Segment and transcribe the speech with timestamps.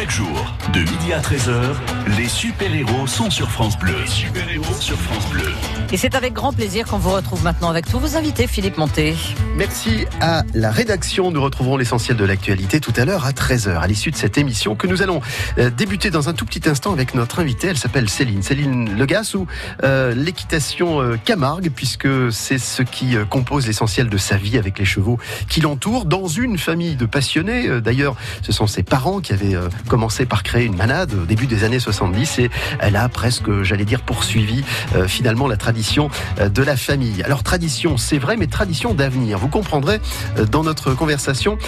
[0.00, 1.74] Chaque jour, de midi à 13h,
[2.16, 3.92] les super-héros sont sur France Bleu.
[4.06, 5.52] super-héros sur France Bleu.
[5.92, 9.14] Et c'est avec grand plaisir qu'on vous retrouve maintenant avec tous vos invités, Philippe Monté.
[9.56, 11.30] Merci à la rédaction.
[11.30, 14.74] Nous retrouverons l'essentiel de l'actualité tout à l'heure à 13h, à l'issue de cette émission
[14.74, 15.20] que nous allons
[15.58, 17.66] euh, débuter dans un tout petit instant avec notre invitée.
[17.66, 18.42] Elle s'appelle Céline.
[18.42, 19.46] Céline Legas ou
[19.82, 24.78] euh, l'équitation euh, Camargue, puisque c'est ce qui euh, compose l'essentiel de sa vie avec
[24.78, 27.68] les chevaux qui l'entourent, dans une famille de passionnés.
[27.68, 31.26] Euh, D'ailleurs, ce sont ses parents qui avaient euh, commencé par créer une manade au
[31.26, 34.62] début des années 70 et elle a presque, j'allais dire, poursuivi
[34.94, 37.24] euh, finalement la tradition euh, de la famille.
[37.24, 39.38] Alors tradition, c'est vrai, mais tradition d'avenir.
[39.38, 40.00] Vous comprendrez
[40.38, 41.58] euh, dans notre conversation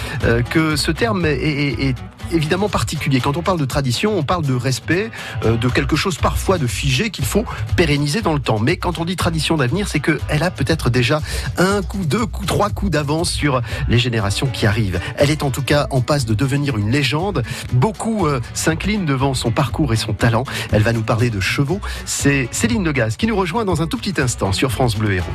[0.49, 1.95] que ce terme est,
[2.31, 3.19] évidemment particulier.
[3.19, 5.11] Quand on parle de tradition, on parle de respect,
[5.43, 7.43] de quelque chose parfois de figé qu'il faut
[7.75, 8.59] pérenniser dans le temps.
[8.59, 11.21] Mais quand on dit tradition d'avenir, c'est qu'elle a peut-être déjà
[11.57, 14.99] un coup, deux coups, trois coups d'avance sur les générations qui arrivent.
[15.17, 17.43] Elle est en tout cas en passe de devenir une légende.
[17.73, 20.43] Beaucoup euh, s'inclinent devant son parcours et son talent.
[20.71, 21.79] Elle va nous parler de chevaux.
[22.05, 25.31] C'est Céline Legaz qui nous rejoint dans un tout petit instant sur France Bleu Héros.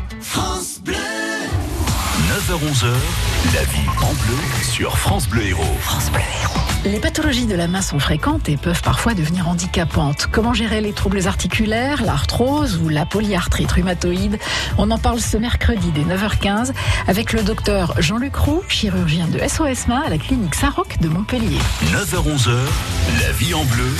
[2.29, 2.93] 9h-11h,
[3.55, 6.68] la vie en bleu sur France Bleu Héros.
[6.85, 10.29] Les pathologies de la main sont fréquentes et peuvent parfois devenir handicapantes.
[10.31, 14.39] Comment gérer les troubles articulaires, l'arthrose ou la polyarthrite rhumatoïde?
[14.79, 16.73] On en parle ce mercredi dès 9h15
[17.09, 21.59] avec le docteur Jean-Luc Roux, chirurgien de SOS Main à la clinique Saint-Roch de Montpellier.
[21.93, 22.57] 9h-11h,
[23.21, 23.93] la vie en bleu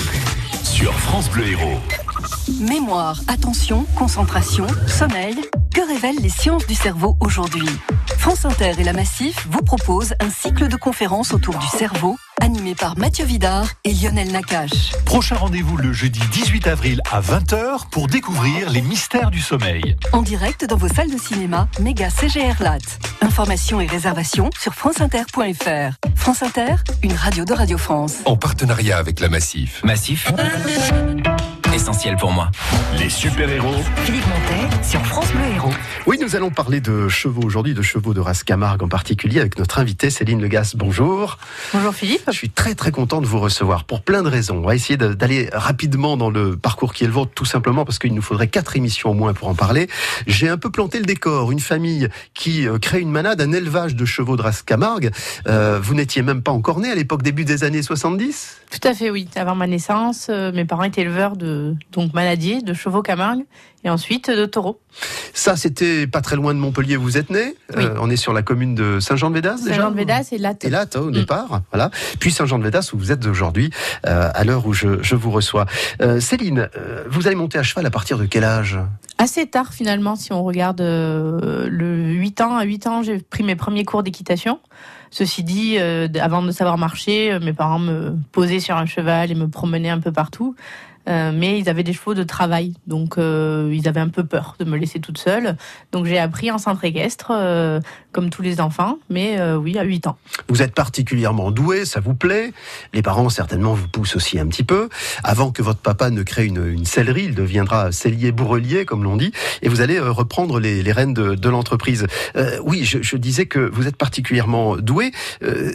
[0.63, 1.79] sur France Bleu Héros.
[2.61, 5.35] Mémoire, attention, concentration, sommeil.
[5.73, 7.67] Que révèlent les sciences du cerveau aujourd'hui?
[8.17, 12.75] France Inter et la Massif vous proposent un cycle de conférences autour du cerveau, animé
[12.75, 14.91] par Mathieu Vidard et Lionel Nakache.
[15.05, 19.97] Prochain rendez-vous le jeudi 18 avril à 20h pour découvrir les mystères du sommeil.
[20.13, 22.77] En direct dans vos salles de cinéma, méga CGR Lat.
[23.21, 25.95] Informations et réservations sur franceinter.fr.
[26.15, 28.15] France Inter, une radio de Radio France.
[28.25, 29.81] en partenariat avec la Massif.
[29.83, 30.31] Massif.
[31.79, 32.51] Essentiel pour moi.
[32.99, 35.71] Les super-héros Philippe Montet sur France Bleu Héros.
[36.07, 39.57] Oui, nous allons parler de chevaux aujourd'hui, de chevaux de race Camargue en particulier, avec
[39.57, 40.73] notre invitée Céline Legas.
[40.75, 41.37] Bonjour.
[41.73, 42.23] Bonjour Philippe.
[42.27, 44.57] Je suis très très content de vous recevoir pour plein de raisons.
[44.57, 47.97] On va essayer d'aller rapidement dans le parcours qui est le vôtre, tout simplement parce
[47.97, 49.87] qu'il nous faudrait quatre émissions au moins pour en parler.
[50.27, 51.49] J'ai un peu planté le décor.
[51.53, 55.11] Une famille qui euh, crée une manade, un élevage de chevaux de race Camargue.
[55.47, 58.93] Euh, vous n'étiez même pas encore né à l'époque début des années 70 Tout à
[58.93, 59.29] fait, oui.
[59.37, 63.45] Avant ma naissance, euh, mes parents étaient éleveurs de donc maladiers, de chevaux Camargue
[63.83, 64.79] et ensuite de taureaux.
[65.33, 67.55] Ça, c'était pas très loin de Montpellier où vous êtes né.
[67.75, 67.85] Oui.
[67.85, 70.65] Euh, on est sur la commune de Saint-Jean-de-Védas déjà Saint-Jean-de-Védas et Latte.
[70.65, 71.89] Et là, au départ, voilà.
[72.19, 73.69] Puis Saint-Jean-de-Védas, où vous êtes aujourd'hui,
[74.05, 75.65] euh, à l'heure où je, je vous reçois.
[76.01, 76.69] Euh, Céline,
[77.09, 78.77] vous allez monter à cheval à partir de quel âge?
[79.17, 82.57] Assez tard finalement, si on regarde le 8 ans.
[82.57, 84.59] À 8 ans, j'ai pris mes premiers cours d'équitation.
[85.11, 89.47] Ceci dit, avant de savoir marcher, mes parents me posaient sur un cheval et me
[89.47, 90.55] promenaient un peu partout.
[91.07, 94.55] Euh, mais ils avaient des chevaux de travail, donc euh, ils avaient un peu peur
[94.59, 95.55] de me laisser toute seule.
[95.91, 97.79] Donc j'ai appris en centre équestre, euh,
[98.11, 100.17] comme tous les enfants, mais oui, à 8 ans.
[100.47, 102.53] Vous êtes particulièrement doué, ça vous plaît.
[102.93, 104.89] Les parents, certainement, vous poussent aussi un petit peu.
[105.23, 109.17] Avant que votre papa ne crée une, une sellerie, il deviendra cellier bourrelier, comme l'on
[109.17, 109.31] dit,
[109.61, 112.07] et vous allez reprendre les, rênes de, l'entreprise.
[112.63, 115.11] Oui, je, je disais que vous êtes particulièrement doué.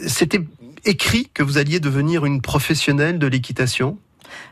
[0.07, 0.41] C'était
[0.85, 3.97] écrit que vous alliez devenir une professionnelle de l'équitation?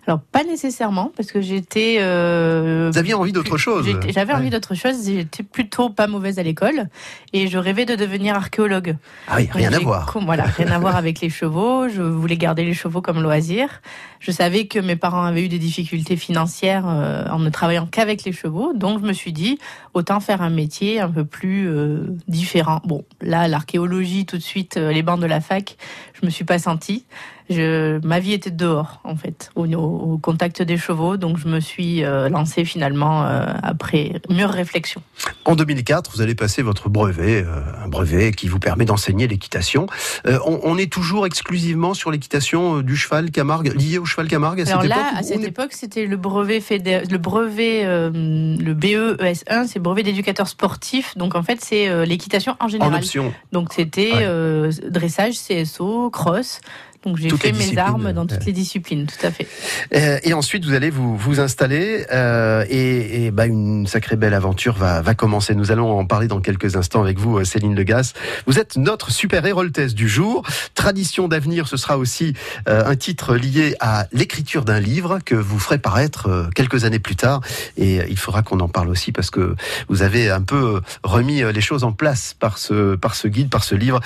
[0.08, 1.98] Alors pas nécessairement, parce que j'étais.
[2.00, 4.40] euh, Vous aviez envie d'autre chose J'avais Ouais.
[4.40, 5.06] envie d'autre chose.
[5.06, 6.88] J'étais plutôt pas mauvaise à l'école
[7.32, 8.96] et je rêvais de devenir archéologue.
[9.28, 10.18] Ah oui, rien à voir.
[10.26, 11.88] Voilà, rien à voir avec les chevaux.
[11.90, 13.82] Je voulais garder les chevaux comme loisir.
[14.20, 18.24] Je savais que mes parents avaient eu des difficultés financières euh, en ne travaillant qu'avec
[18.24, 19.58] les chevaux, donc je me suis dit
[19.94, 22.82] autant faire un métier un peu plus euh, différent.
[22.86, 25.76] Bon, là, l'archéologie, tout de suite, les bancs de la fac,
[26.20, 27.06] je me suis pas sentie.
[27.50, 32.04] Je, ma vie était dehors, en fait, au, contact des chevaux, donc je me suis
[32.04, 35.02] euh, lancée finalement euh, après mûre réflexion.
[35.46, 39.88] En 2004, vous allez passer votre brevet, euh, un brevet qui vous permet d'enseigner l'équitation.
[40.26, 44.62] Euh, on, on est toujours exclusivement sur l'équitation du cheval Camargue, lié au cheval Camargue
[44.62, 47.84] à Alors cette là, époque à cette est- époque, c'était le brevet fédé- le brevet,
[47.86, 51.18] le BE ES1, c'est le brevet d'éducateur sportif.
[51.18, 52.96] Donc en fait, c'est l'équitation en en général.
[52.96, 53.34] option.
[53.52, 54.70] Donc c'était Ouais.
[54.90, 56.62] dressage, CSO, cross.
[57.06, 59.48] Donc j'ai fait mes armes dans toutes les disciplines, tout à fait.
[59.94, 64.34] Euh, et ensuite, vous allez vous, vous installer euh, et, et, bah, une sacrée belle
[64.34, 65.54] aventure va, va commencer.
[65.54, 68.14] Nous allons en parler dans quelques instants avec vous, euh, Céline Legas.
[68.48, 70.44] Vous êtes notre super héroltesse du jour.
[70.76, 72.34] Tradition d'avenir, ce sera aussi
[72.70, 77.16] euh, un titre lié à l'écriture d'un livre que vous ferez paraître quelques années plus
[77.16, 77.42] tard.
[77.76, 79.56] Et il faudra qu'on en parle aussi parce que
[79.90, 83.64] vous avez un peu remis les choses en place par ce, par ce guide, par
[83.64, 84.00] ce livre,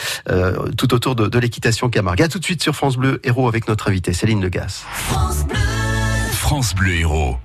[0.78, 2.22] tout autour de, de l'équitation Camargue.
[2.22, 4.86] À tout de suite sur France France Bleu Héros avec notre invitée Céline Legas.
[4.94, 5.58] France Bleu,
[6.32, 7.36] France Bleu Héros.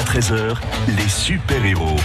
[0.00, 0.56] À 13h,
[0.96, 1.96] les super-héros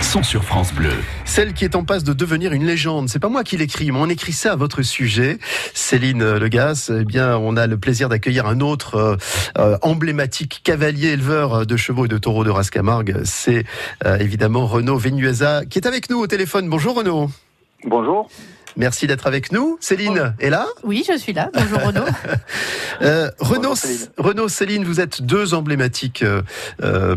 [0.00, 0.92] sont sur France Bleu.
[1.24, 3.98] Celle qui est en passe de devenir une légende, c'est pas moi qui l'écris, mais
[3.98, 5.38] on écrit ça à votre sujet.
[5.74, 9.16] Céline Legas, eh bien, on a le plaisir d'accueillir un autre euh,
[9.58, 13.20] euh, emblématique cavalier éleveur de chevaux et de taureaux de Rascamargue.
[13.24, 13.64] C'est
[14.06, 16.68] euh, évidemment Renaud Venuesa qui est avec nous au téléphone.
[16.68, 17.30] Bonjour Renaud.
[17.84, 18.30] Bonjour.
[18.76, 19.76] Merci d'être avec nous.
[19.80, 21.50] Céline est là Oui, je suis là.
[21.52, 22.04] Bonjour Renaud.
[23.02, 23.74] euh, Renaud,
[24.18, 26.42] Renaud, Céline, vous êtes deux emblématiques, euh,
[26.82, 27.16] euh,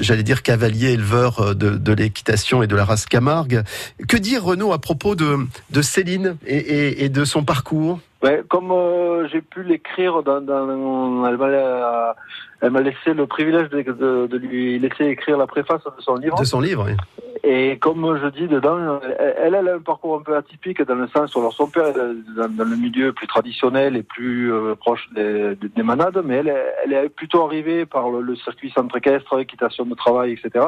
[0.00, 3.62] j'allais dire cavaliers, éleveurs de, de l'équitation et de la race Camargue.
[4.08, 5.38] Que dire Renaud à propos de,
[5.70, 8.00] de Céline et, et, et de son parcours?
[8.22, 12.14] Ouais, comme euh, j'ai pu l'écrire dans, dans m'a
[12.62, 16.14] elle m'a laissé le privilège de, de, de, lui laisser écrire la préface de son
[16.14, 16.38] livre.
[16.38, 16.96] De son livre, oui.
[17.42, 21.08] Et comme je dis dedans, elle, elle a un parcours un peu atypique dans le
[21.08, 25.08] sens où son père est dans, dans le milieu plus traditionnel et plus euh, proche
[25.12, 26.54] des, des, manades, mais elle,
[26.84, 30.64] elle est plutôt arrivée par le, le circuit centre équestre, équitation de travail, etc.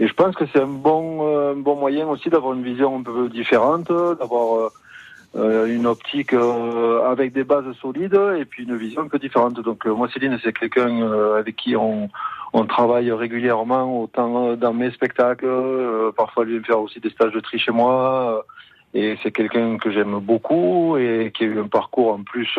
[0.00, 2.98] Et je pense que c'est un bon, euh, un bon moyen aussi d'avoir une vision
[2.98, 4.68] un peu différente, d'avoir euh,
[5.36, 9.60] une optique euh, avec des bases solides et puis une vision un peu différente.
[9.60, 12.08] Donc moi Céline c'est quelqu'un avec qui on,
[12.52, 15.48] on travaille régulièrement, autant dans mes spectacles,
[16.16, 18.44] parfois lui faire aussi des stages de tri chez moi.
[18.94, 22.58] et c'est quelqu'un que j'aime beaucoup et qui a eu un parcours en plus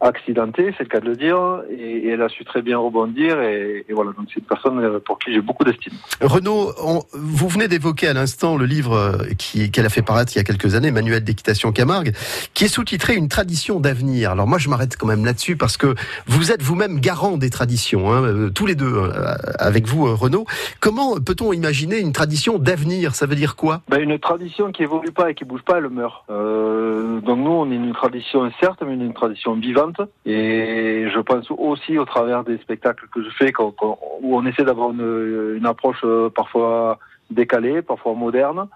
[0.00, 3.84] accidentée, c'est le cas de le dire, et, elle a su très bien rebondir, et,
[3.90, 5.92] voilà, donc c'est une personne euh, pour qui j'ai beaucoup d'estime.
[6.20, 6.72] Renaud,
[7.12, 10.44] vous venez d'évoquer à l'instant le livre euh, qu'elle a fait paraître il y a
[10.44, 12.12] quelques années, Manuel d'équitation Camargue,
[12.54, 14.32] qui est sous-titré Une tradition d'avenir.
[14.32, 15.94] Alors moi je m'arrête quand même là-dessus parce que
[16.26, 19.10] vous êtes vous-même garant des traditions, hein, euh, tous les deux,
[19.58, 20.46] avec vous Renaud.
[20.80, 23.14] Comment peut-on imaginer une tradition d'avenir?
[23.14, 23.82] Ça veut dire quoi?
[23.88, 26.24] Ben, Une tradition qui évolue pas et qui bouge pas, elle meurt.
[26.30, 29.87] Euh, donc nous on est une tradition certes, mais une tradition vivante
[30.26, 34.90] et je pense aussi au travers des spectacles que je fais, où on essaie d'avoir
[34.90, 36.98] une, approche euh, parfois
[37.30, 38.68] décalée, parfois moderne.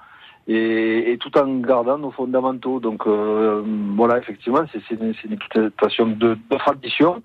[0.48, 2.80] Et, tout en gardant nos fondamentaux.
[2.80, 3.62] Donc euh,
[3.96, 7.22] voilà, effectivement, c'est une, une équitation de, tradition.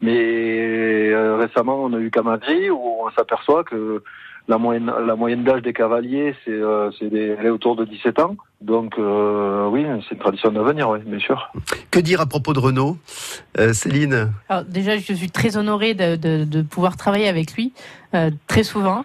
[0.00, 4.02] Mais euh, récemment, on a eu Camadri où on s'aperçoit que
[4.48, 8.18] la moyenne, la moyenne d'âge des cavaliers, c'est, euh, c'est elle est autour de 17
[8.18, 8.36] ans.
[8.62, 11.52] Donc euh, oui, c'est une tradition d'avenir, oui, bien sûr.
[11.90, 12.96] Que dire à propos de Renault,
[13.58, 14.32] euh, Céline?
[14.48, 17.72] Alors, Déjà, je suis très honorée de, de, de pouvoir travailler avec lui
[18.46, 19.04] très souvent.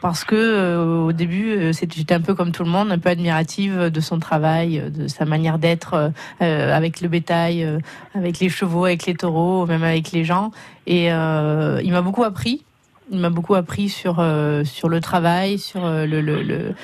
[0.00, 4.00] parce que au début, j'étais un peu comme tout le monde, un peu admirative de
[4.00, 7.66] son travail, de sa manière d'être avec le bétail,
[8.14, 10.50] avec les chevaux, avec les taureaux, même avec les gens.
[10.86, 12.64] Et il m'a beaucoup appris
[13.12, 16.74] il m'a beaucoup appris sur, euh, sur le travail, sur euh, le,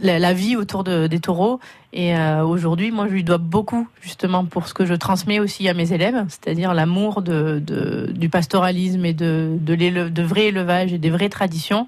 [0.00, 1.60] la, vie autour de, des taureaux.
[1.92, 5.68] Et euh, aujourd'hui, moi, je lui dois beaucoup, justement, pour ce que je transmets aussi
[5.68, 11.28] à mes élèves, c'est-à-dire l'amour du pastoralisme et de, de, vrai élevage et des vraies
[11.28, 11.86] traditions.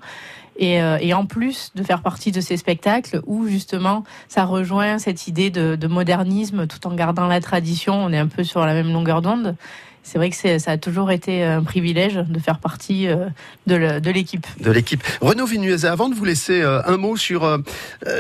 [0.59, 5.49] Et, en plus de faire partie de ces spectacles où justement ça rejoint cette idée
[5.49, 9.23] de modernisme tout en gardant la tradition, on est un peu sur la même longueur
[9.23, 9.57] d'onde
[10.03, 13.29] c'est vrai que ça a toujours été un privilège de faire partie euh,
[13.67, 14.47] de l'équipe.
[14.61, 15.03] De l'équipe.
[15.21, 17.59] Renaud Vinuesa, avant de vous laisser euh, un mot sur, euh,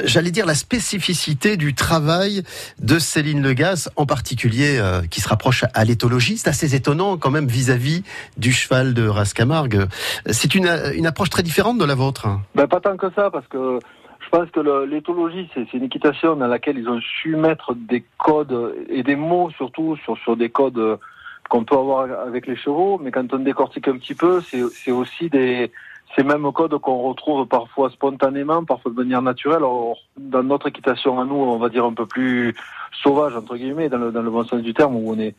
[0.04, 2.42] j'allais dire, la spécificité du travail
[2.80, 6.36] de Céline Legas, en particulier qui se rapproche à l'éthologie.
[6.36, 8.02] C'est assez étonnant quand même vis-à-vis
[8.36, 9.86] du cheval de Rascamargue.
[10.30, 12.28] C'est une, une approche très différente de la vôtre.
[12.54, 13.78] Ben, pas tant que ça, parce que
[14.20, 18.74] je pense que l'éthologie, c'est une équitation dans laquelle ils ont su mettre des codes
[18.88, 20.98] et des mots surtout sur, sur des codes
[21.50, 25.28] qu'on peut avoir avec les chevaux, mais quand on décortique un petit peu, c'est aussi
[25.28, 25.70] des
[26.16, 29.58] ces mêmes codes qu'on retrouve parfois spontanément, parfois de manière naturelle.
[29.58, 32.54] Alors, dans notre équitation à nous, on va dire un peu plus
[33.02, 35.34] sauvage entre guillemets, dans le, dans le bon sens du terme où on est.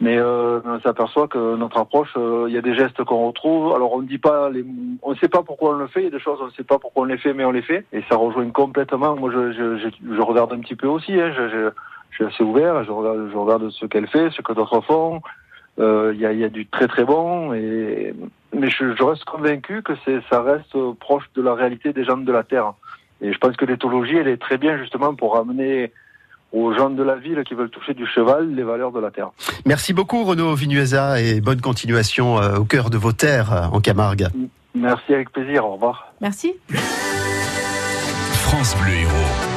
[0.00, 3.74] Mais euh, on s'aperçoit que notre approche, euh, il y a des gestes qu'on retrouve.
[3.74, 4.64] Alors on ne dit pas, les,
[5.02, 6.00] on ne sait pas pourquoi on le fait.
[6.00, 7.52] Il y a des choses, on ne sait pas pourquoi on les fait, mais on
[7.52, 7.84] les fait.
[7.92, 9.14] Et ça rejoint complètement.
[9.14, 11.12] Moi, je, je, je, regarde un petit peu aussi.
[11.20, 11.70] Hein, je, je,
[12.14, 12.82] suis assez ouvert.
[12.84, 15.20] Je regarde, je regarde ce qu'elle fait, ce que d'autres font.
[15.78, 18.14] Euh, il y, a, y, a, du très très bon, et,
[18.54, 19.92] mais je, je reste convaincu que
[20.28, 22.74] ça reste proche de la réalité des gens de la Terre.
[23.22, 25.92] Et je pense que l'éthologie, elle est très bien justement pour ramener
[26.52, 29.30] aux gens de la ville qui veulent toucher du cheval les valeurs de la terre.
[29.66, 33.80] Merci beaucoup Renaud Vinuesa et bonne continuation euh, au cœur de vos terres euh, en
[33.80, 34.26] Camargue.
[34.74, 36.12] Merci avec plaisir, au revoir.
[36.20, 36.54] Merci.
[38.32, 39.49] France Bleu Héros.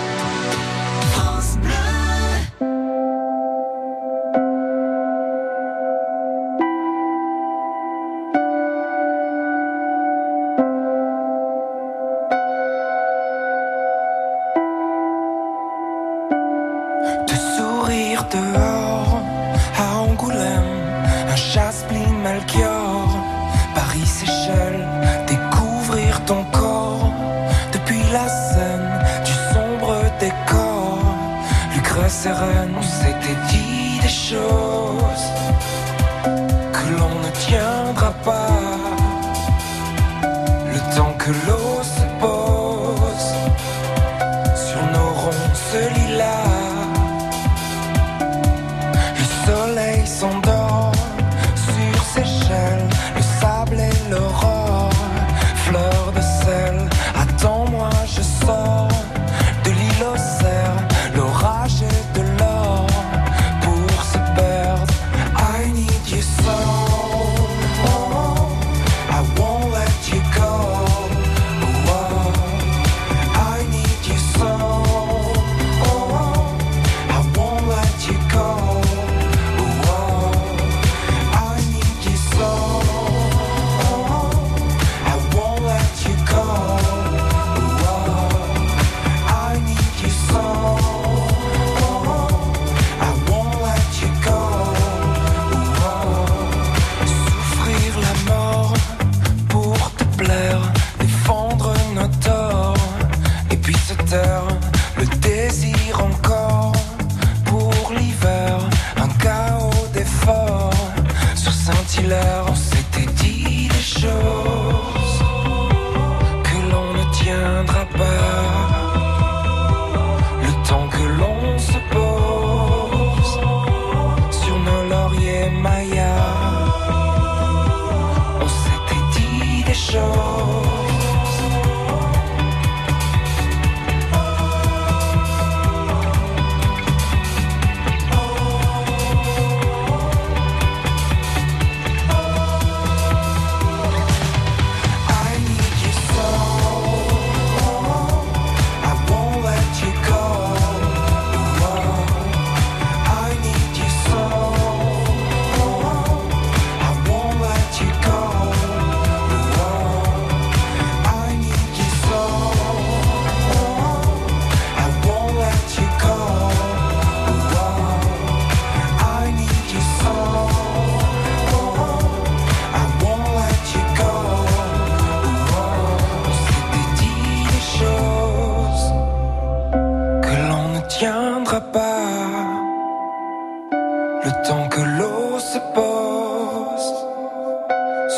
[184.23, 186.93] Le temps que l'eau se pose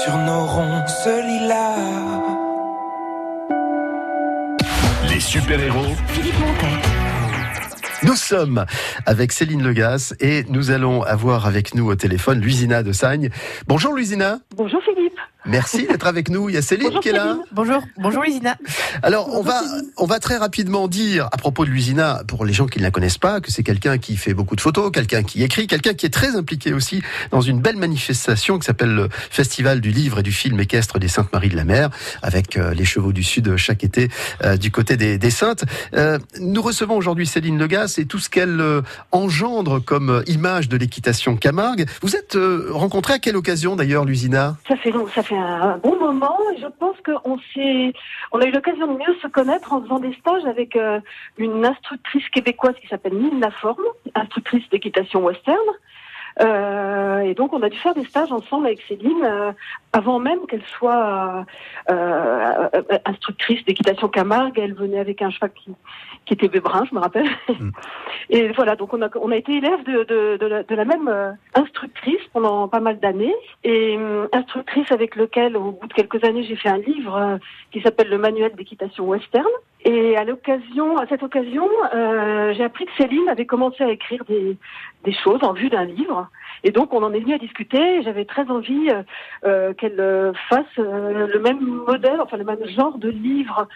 [0.03, 2.21] sur nos ronces lilas.
[5.09, 6.79] Les super-héros Philippe Montet.
[8.03, 8.65] Nous sommes
[9.05, 13.31] avec Céline Legas et nous allons avoir avec nous au téléphone Luisina de Sagne.
[13.67, 14.39] Bonjour Luisina.
[14.55, 15.19] Bonjour Philippe.
[15.45, 16.49] Merci d'être avec nous.
[16.49, 17.23] Il y a Céline Bonjour qui est là.
[17.23, 17.43] Céline.
[17.51, 18.57] Bonjour, bonjour Lisina.
[19.03, 19.61] Alors, on va,
[19.97, 22.91] on va très rapidement dire à propos de Luisina, pour les gens qui ne la
[22.91, 26.05] connaissent pas, que c'est quelqu'un qui fait beaucoup de photos, quelqu'un qui écrit, quelqu'un qui
[26.05, 30.23] est très impliqué aussi dans une belle manifestation qui s'appelle le Festival du livre et
[30.23, 31.89] du film équestre des Saintes Maries de la Mer,
[32.21, 34.09] avec euh, les chevaux du Sud chaque été
[34.43, 35.65] euh, du côté des, des Saintes.
[35.93, 38.81] Euh, nous recevons aujourd'hui Céline Legas et tout ce qu'elle euh,
[39.11, 41.85] engendre comme image de l'équitation Camargue.
[42.01, 45.77] Vous êtes euh, rencontré à quelle occasion d'ailleurs, Luisina Ça fait long, ça fait un
[45.77, 47.93] bon moment je pense qu'on s'est,
[48.31, 50.99] on a eu l'occasion de mieux se connaître en faisant des stages avec euh,
[51.37, 55.57] une instructrice québécoise qui s'appelle Nine Laforme, instructrice d'équitation western.
[56.41, 59.53] Euh, et donc on a dû faire des stages ensemble avec Céline euh,
[59.93, 61.45] avant même qu'elle soit
[63.05, 64.59] instructrice d'équitation Camargue.
[64.59, 65.71] Elle venait avec un cheval qui,
[66.25, 67.29] qui était Bébrin, je me rappelle.
[68.29, 70.85] Et voilà, donc on a, on a été élèves de, de, de, la, de la
[70.85, 73.35] même euh, instructrice pendant pas mal d'années.
[73.63, 77.37] Et euh, instructrice avec lequel, au bout de quelques années, j'ai fait un livre euh,
[77.71, 79.45] qui s'appelle Le Manuel d'équitation western.
[79.85, 84.23] Et à l'occasion, à cette occasion, euh, j'ai appris que Céline avait commencé à écrire
[84.27, 84.57] des,
[85.05, 86.27] des choses en vue d'un livre.
[86.63, 88.01] Et donc, on en est venu à discuter.
[88.03, 89.03] J'avais très envie euh,
[89.45, 93.67] euh, qu'elle euh, fasse le même modèle, enfin le même genre de livre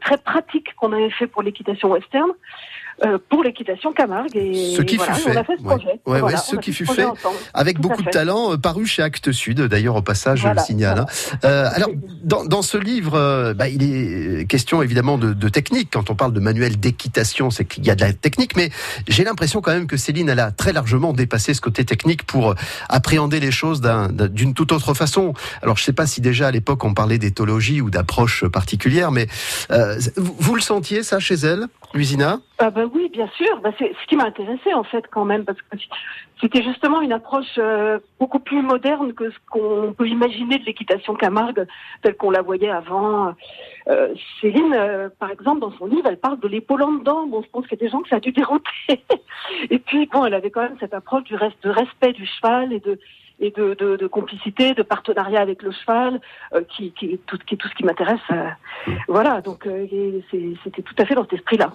[0.00, 2.30] très pratique qu'on avait fait pour l'équitation western,
[3.28, 4.36] pour l'équitation Camargue.
[4.36, 5.38] Et Ce qui voilà, fut on fait.
[5.38, 5.86] a fait ce projet.
[5.86, 7.36] Ouais, Voilà, ouais, ce on qui fut fait ensemble.
[7.54, 11.04] avec Tout beaucoup de talent, paru chez Actes Sud, d'ailleurs au passage je le signale.
[11.42, 11.48] hein.
[11.74, 11.90] Alors
[12.24, 15.90] dans, dans ce livre, bah, il est question évidemment de, de technique.
[15.92, 18.70] Quand on parle de manuel d'équitation, c'est qu'il y a de la technique, mais
[19.06, 22.54] j'ai l'impression quand même que Céline elle a très largement dépassé ce côté technique pour
[22.88, 25.34] appréhender les choses d'un- d'un- d'une toute autre façon.
[25.62, 29.26] Alors je sais pas si déjà à l'époque on parlait d'éthologie ou d'approche particulière, mais
[29.70, 33.60] euh, vous, le sentiez ça chez elle, Luisina Ah bah oui, bien sûr.
[33.62, 35.76] Bah, c'est ce qui m'a intéressé en fait quand même parce que
[36.40, 41.14] c'était justement une approche euh, beaucoup plus moderne que ce qu'on peut imaginer de l'équitation
[41.14, 41.66] Camargue
[42.02, 43.34] telle qu'on la voyait avant.
[43.88, 47.26] Euh, Céline, euh, par exemple, dans son livre, elle parle de l'épaule en dedans.
[47.26, 48.70] Bon, je pense qu'il y a des gens que ça a dû dérouter.
[49.70, 52.72] et puis bon, elle avait quand même cette approche du reste de respect du cheval
[52.72, 52.98] et de
[53.42, 56.20] et de, de, de complicité, de partenariat avec le cheval,
[56.54, 58.20] euh, qui, qui, est tout, qui est tout ce qui m'intéresse.
[58.30, 58.48] euh,
[59.08, 59.86] voilà, donc euh,
[60.64, 61.72] c'était tout à fait dans cet esprit-là.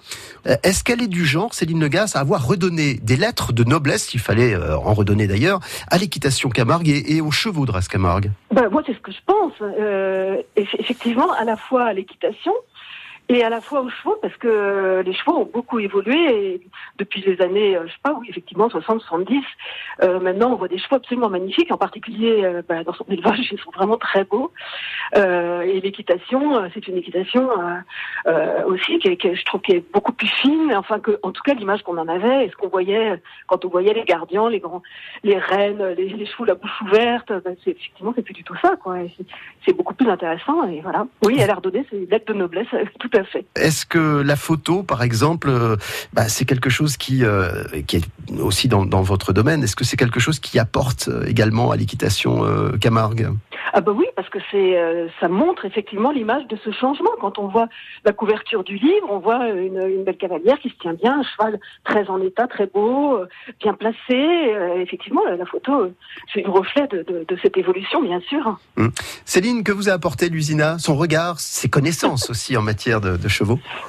[0.64, 4.20] Est-ce qu'elle est du genre, Céline Legas, à avoir redonné des lettres de noblesse, s'il
[4.20, 8.68] fallait en redonner d'ailleurs, à l'équitation Camargue et, et aux chevaux de race Camargue Ben,
[8.70, 9.52] moi, c'est ce que je pense.
[9.60, 12.52] Eff- effectivement, à la fois à l'équitation
[13.28, 16.60] et à la fois aux chevaux, parce que euh, les chevaux ont beaucoup évolué et
[16.98, 19.42] depuis les années, euh, je sais pas, oui, effectivement, 60, 70.
[20.02, 23.40] Euh, maintenant, on voit des chevaux absolument magnifiques, en particulier euh, ben, dans son élevage,
[23.52, 24.50] ils sont vraiment très beaux.
[25.16, 27.48] Euh, et l'équitation, euh, c'est une équitation
[28.66, 30.72] aussi qui, qui je trouve qui est beaucoup plus fine.
[30.74, 33.68] Enfin, que, en tout cas, l'image qu'on en avait et ce qu'on voyait quand on
[33.68, 34.82] voyait les gardiens, les grands,
[35.22, 38.56] les reines, les, les chevaux la bouche ouverte, ben, c'est effectivement c'est plus du tout
[38.62, 38.96] ça, quoi.
[39.16, 39.24] C'est-
[39.66, 41.06] C'est beaucoup plus intéressant et voilà.
[41.26, 42.68] Oui, elle a redonné ses lettres de noblesse,
[43.24, 43.46] fait.
[43.56, 45.76] Est-ce que la photo, par exemple, euh,
[46.12, 48.04] bah, c'est quelque chose qui, euh, qui est
[48.40, 49.62] aussi dans, dans votre domaine?
[49.62, 53.28] Est-ce que c'est quelque chose qui apporte euh, également à l'équitation euh, Camargue?
[53.74, 57.10] Ah bah oui, parce que c'est euh, ça montre effectivement l'image de ce changement.
[57.20, 57.68] Quand on voit
[58.04, 61.22] la couverture du livre, on voit une, une belle cavalière qui se tient bien, un
[61.22, 63.20] cheval très en état, très beau,
[63.60, 63.98] bien placé.
[64.10, 65.92] Euh, effectivement, la, la photo,
[66.32, 68.58] c'est le reflet de, de- de cette évolution, bien sûr.
[68.78, 68.90] Hum.
[69.26, 70.78] Céline, que vous a apporté Lusina?
[70.78, 73.07] Son regard, ses connaissances aussi en matière de,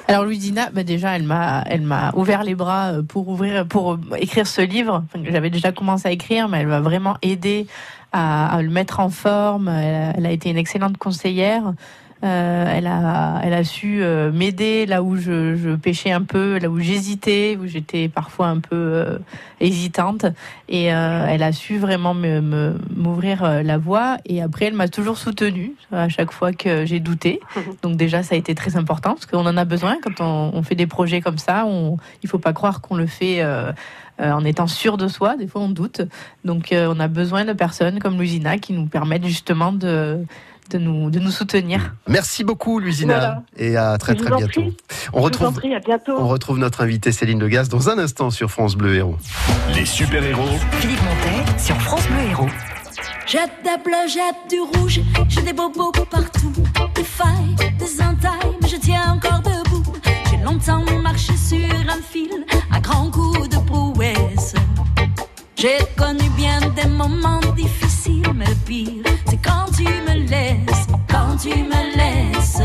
[0.08, 3.92] Alors Louisina, bah déjà, elle m'a, elle m'a ouvert les bras euh, pour ouvrir, pour
[3.92, 5.04] euh, écrire ce livre.
[5.30, 7.66] J'avais déjà commencé à écrire, mais elle m'a vraiment aidé
[8.12, 9.68] à, le mettre en forme.
[9.68, 11.74] Elle a été une excellente conseillère.
[12.22, 16.58] Euh, elle a, elle a su euh, m'aider là où je, je pêchais un peu,
[16.58, 19.18] là où j'hésitais, où j'étais parfois un peu euh,
[19.60, 20.26] hésitante.
[20.68, 24.18] Et elle a su vraiment me- me- m'ouvrir euh, la voie.
[24.26, 27.40] Et après, elle m'a toujours soutenue à chaque fois que j'ai douté.
[27.82, 30.62] Donc déjà, ça a été très important parce qu'on en a besoin quand on, on
[30.62, 31.64] fait des projets comme ça.
[31.66, 33.72] On, il faut pas croire qu'on le fait euh,
[34.20, 35.36] euh, en étant sûr de soi.
[35.36, 36.02] Des fois, on doute.
[36.44, 40.18] Donc, euh, on a besoin de personnes comme Lusina qui nous permettent justement de,
[40.70, 41.94] de, nous, de nous soutenir.
[42.08, 43.42] Merci beaucoup, Lusina, Voilà.
[43.56, 44.60] et à très très bientôt.
[44.62, 44.76] prie.
[45.12, 46.14] On retrouve, prie, à bientôt.
[46.18, 49.16] on retrouve notre invitée Céline Legas dans un instant sur France Bleu Héros.
[49.74, 52.48] Les super-héros Philippe Montet sur France Bleu Héros.
[53.26, 56.52] Jette des bleus, jette du rouge, j'ai des bobos partout,
[56.96, 59.82] des failles, des entailles, mais je tiens encore debout.
[60.30, 64.54] J'ai longtemps marché sur un fil, à grands coups de prouesse.
[65.54, 69.04] J'ai connu bien des moments difficiles, mais le pire,
[69.42, 72.62] quand tu me laisses, quand tu me laisses.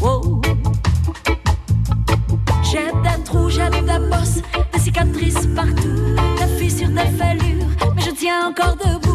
[0.00, 0.40] Wow.
[2.62, 8.10] J'ai des trous, j'ai des bosses, des cicatrices partout, des fissures, des fêlures, mais je
[8.10, 9.05] tiens encore debout.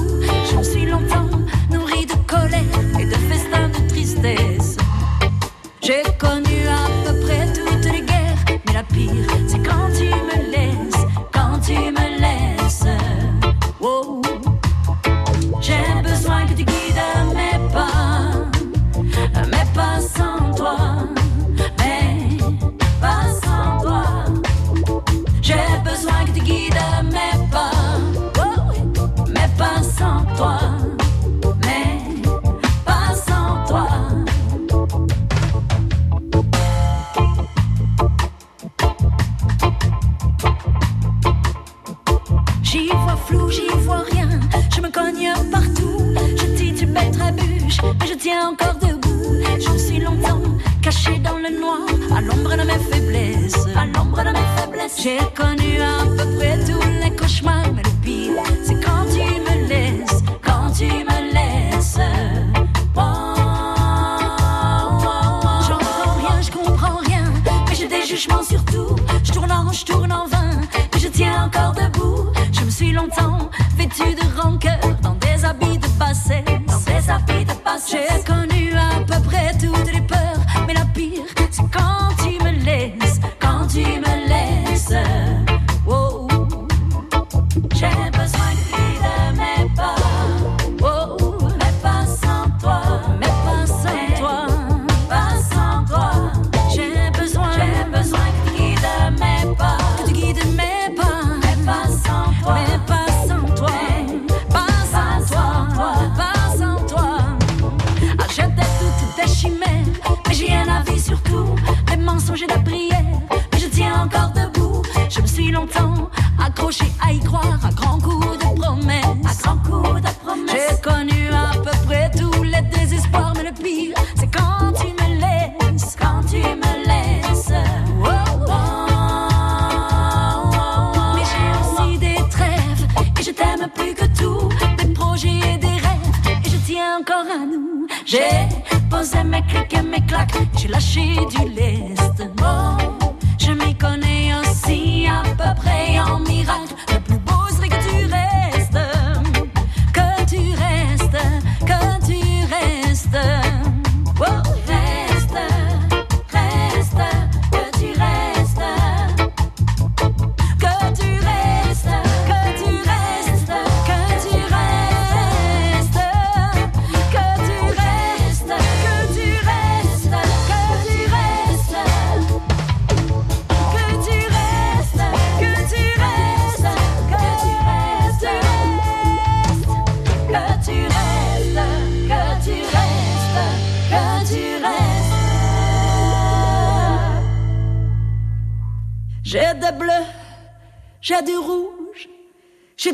[69.91, 70.51] Tourne en vain,
[70.93, 72.27] mais je tiens encore debout.
[72.51, 76.43] Je me suis longtemps vêtue de rancœur dans des habits de bassesse.
[76.67, 78.50] Dans des habits de bassesse.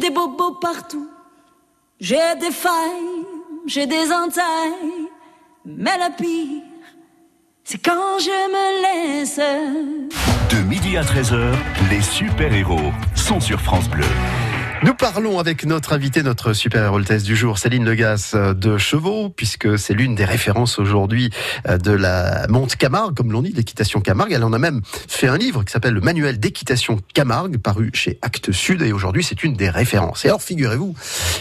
[0.08, 1.10] Des bobos partout.
[2.00, 3.26] J'ai des failles,
[3.66, 5.10] j'ai des entailles,
[5.66, 6.64] mais le pire,
[7.64, 9.40] c'est quand je me laisse.
[10.50, 11.54] De midi à 13h,
[11.90, 14.06] les super-héros sont sur France Bleu.
[14.84, 19.30] Nous parlons avec notre invité, notre super héroltesse du jour, Céline Legas euh, de Chevaux,
[19.30, 21.32] puisque c'est l'une des références aujourd'hui
[21.68, 24.34] euh, de la monte Camargue, comme l'on dit, l'équitation Camargue.
[24.34, 28.20] Elle en a même fait un livre qui s'appelle le Manuel d'équitation Camargue, paru chez
[28.22, 30.26] Actes Sud, et aujourd'hui c'est une des références.
[30.26, 30.94] Et alors figurez-vous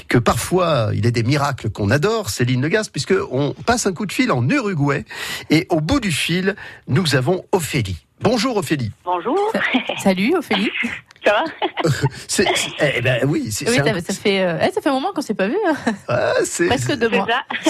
[0.09, 4.07] que parfois il est des miracles qu'on adore, Céline Legas, puisque on passe un coup
[4.07, 5.05] de fil en Uruguay,
[5.51, 6.57] et au bout du fil,
[6.89, 7.99] nous avons Ophélie.
[8.23, 8.93] Bonjour Ophélie.
[9.05, 9.53] Bonjour.
[9.99, 10.71] Salut Ophélie.
[11.27, 12.51] Ça va
[12.97, 15.13] eh ben oui, c'est Oui, ça, un- ça fait, euh, eh, ça fait un moment
[15.15, 15.57] qu'on s'est pas vu.
[15.69, 15.75] hein.
[16.09, 17.27] Ah, c'est- Presque deux mois.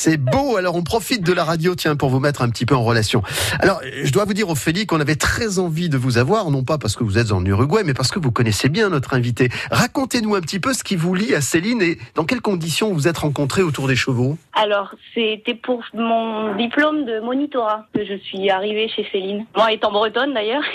[0.00, 2.74] C'est beau, alors on profite de la radio, tiens, pour vous mettre un petit peu
[2.74, 3.22] en relation.
[3.58, 6.78] Alors, je dois vous dire, Ophélie, qu'on avait très envie de vous avoir, non pas
[6.78, 9.50] parce que vous êtes en Uruguay, mais parce que vous connaissez bien notre invité.
[9.70, 12.94] Racontez-nous un petit peu ce qui vous lie à Céline et dans quelles conditions vous
[12.94, 14.38] vous êtes rencontrés autour des chevaux.
[14.54, 19.44] Alors, c'était pour mon diplôme de monitorat que je suis arrivée chez Céline.
[19.54, 20.62] Moi étant bretonne d'ailleurs.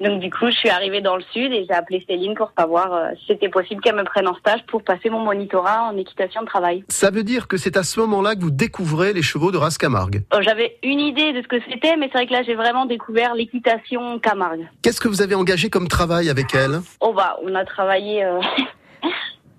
[0.00, 2.92] Donc du coup, je suis arrivée dans le sud et j'ai appelé Céline pour savoir
[2.92, 6.40] euh, si c'était possible qu'elle me prenne en stage pour passer mon monitorat en équitation
[6.40, 6.84] de travail.
[6.88, 9.76] Ça veut dire que c'est à ce moment-là que vous découvrez les chevaux de race
[9.76, 10.22] Camargue.
[10.32, 12.86] Euh, J'avais une idée de ce que c'était, mais c'est vrai que là, j'ai vraiment
[12.86, 14.66] découvert l'équitation Camargue.
[14.82, 16.80] Qu'est-ce que vous avez engagé comme travail avec elle?
[17.00, 18.40] Oh bah, on a travaillé, euh,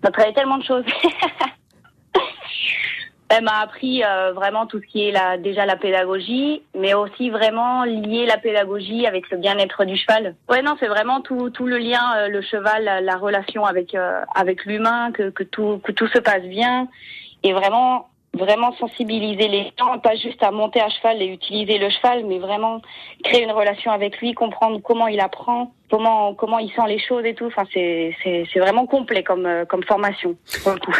[0.03, 0.85] on a travaillé tellement de choses.
[3.33, 7.29] Elle m'a appris euh, vraiment tout ce qui est la, déjà la pédagogie, mais aussi
[7.29, 10.35] vraiment lier la pédagogie avec le bien-être du cheval.
[10.49, 13.95] Ouais, non, c'est vraiment tout, tout le lien, euh, le cheval, la, la relation avec
[13.95, 16.89] euh, avec l'humain, que, que tout que tout se passe bien,
[17.43, 21.89] et vraiment vraiment sensibiliser les gens, pas juste à monter à cheval et utiliser le
[21.89, 22.81] cheval, mais vraiment
[23.23, 27.25] créer une relation avec lui, comprendre comment il apprend, comment comment il sent les choses
[27.25, 27.45] et tout.
[27.45, 30.93] Enfin, c'est c'est c'est vraiment complet comme euh, comme formation pour coup.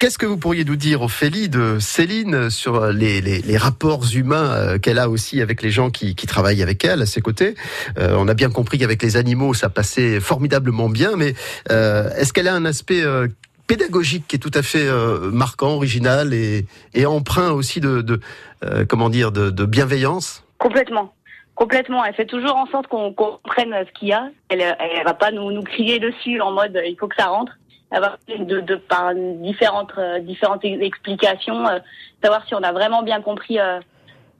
[0.00, 4.50] Qu'est-ce que vous pourriez nous dire, Ophélie, de Céline sur les, les- les rapports humains
[4.50, 7.54] euh, qu'elle a aussi avec les gens qui, qui travaillent avec elle, à ses côtés?
[7.98, 11.34] Euh, On a bien compris qu'avec les animaux, ça passait formidablement bien, mais
[11.70, 13.28] euh, est-ce qu'elle a un aspect euh,
[13.66, 18.20] pédagogique qui est tout à fait euh, marquant, original et, et empreint aussi de, de
[18.64, 20.42] euh, comment dire, de, de bienveillance?
[20.56, 21.12] Complètement.
[21.56, 22.02] Complètement.
[22.06, 24.30] Elle fait toujours en sorte qu'on comprenne ce qu'il y a.
[24.48, 27.26] Elle, elle va pas nous, nous crier dessus en mode euh, il faut que ça
[27.26, 27.52] rentre.
[27.92, 31.80] Va de, de par différentes euh, différentes ex- explications euh,
[32.22, 33.80] savoir si on a vraiment bien compris euh,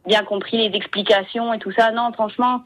[0.06, 1.90] bien compris les explications et tout ça.
[1.90, 2.62] Non, franchement,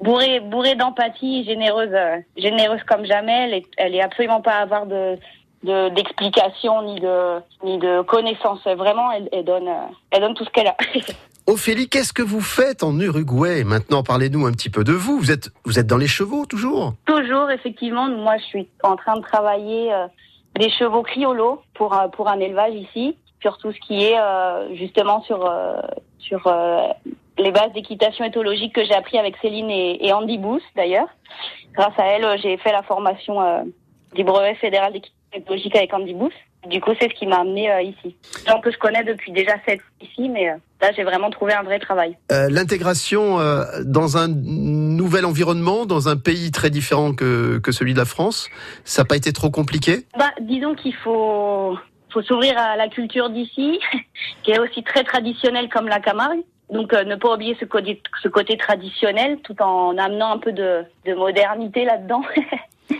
[0.00, 1.94] bourrée bourrée d'empathie, généreuse
[2.36, 3.44] généreuse comme jamais.
[3.44, 5.16] Elle est, elle est absolument pas avare de
[5.62, 8.64] de- d'explications ni de ni de connaissances.
[8.66, 9.70] Vraiment, elle, elle donne
[10.10, 10.76] elle donne tout ce qu'elle a.
[11.46, 15.18] Ophélie, qu'est-ce que vous faites en Uruguay Maintenant, parlez-nous un petit peu de vous.
[15.18, 18.08] Vous êtes, vous êtes dans les chevaux toujours Toujours, effectivement.
[18.08, 20.06] Moi, je suis en train de travailler euh,
[20.58, 24.74] des chevaux criollo pour un, pour un élevage ici, sur tout ce qui est euh,
[24.74, 25.80] justement sur euh,
[26.18, 26.88] sur euh,
[27.38, 31.08] les bases d'équitation éthologique que j'ai appris avec Céline et, Andy Booth d'ailleurs.
[31.74, 33.62] Grâce à elle, euh, j'ai fait la formation euh,
[34.14, 36.32] du brevet fédéral d'équitation éthologique avec Andy Booth.
[36.66, 38.16] Du coup, c'est ce qui m'a amené euh, ici.
[38.46, 41.62] Gens que je connais depuis déjà sept ici, mais euh, là, j'ai vraiment trouvé un
[41.62, 42.16] vrai travail.
[42.30, 47.94] Euh, L'intégration euh, dans un nouvel environnement, dans un pays très différent que, que celui
[47.94, 48.48] de la France,
[48.84, 50.06] ça n'a pas été trop compliqué?
[50.18, 51.76] Bah, disons qu'il faut,
[52.12, 53.80] faut s'ouvrir à la culture d'ici,
[54.42, 56.42] qui est aussi très traditionnelle comme la Camargue.
[56.70, 60.52] Donc, euh, ne pas oublier ce côté, ce côté traditionnel, tout en amenant un peu
[60.52, 62.22] de, de modernité là-dedans.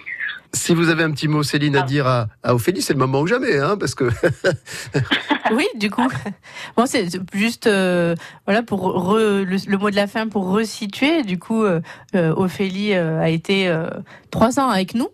[0.55, 3.21] Si vous avez un petit mot, Céline, à dire à, à Ophélie, c'est le moment
[3.21, 4.05] ou jamais, hein, parce que
[5.53, 6.09] Oui, du coup.
[6.77, 8.15] Bon, c'est juste euh,
[8.47, 11.23] voilà pour re- le, le mot de la fin pour resituer.
[11.23, 11.81] Du coup, euh,
[12.15, 13.89] euh, Ophélie euh, a été euh,
[14.31, 15.09] trois ans avec nous,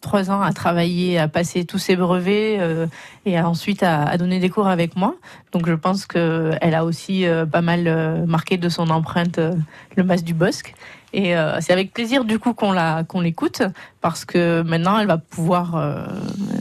[0.00, 2.86] trois ans à travailler, à passer tous ses brevets euh,
[3.26, 5.16] et à, ensuite à, à donner des cours avec moi.
[5.52, 9.38] Donc, je pense que elle a aussi euh, pas mal euh, marqué de son empreinte
[9.38, 9.52] euh,
[9.96, 10.74] le mas du Bosque.
[11.12, 13.62] Et euh, c'est avec plaisir du coup qu'on la qu'on l'écoute
[14.00, 16.04] parce que maintenant elle va pouvoir euh,